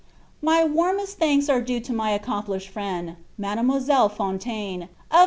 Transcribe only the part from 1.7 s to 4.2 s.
to my accompIislieJ friend, Mademoi selle